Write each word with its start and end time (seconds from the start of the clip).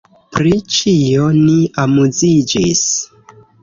Pri 0.37 0.53
ĉio 0.77 1.29
ni 1.43 1.59
amuziĝis. 1.87 2.87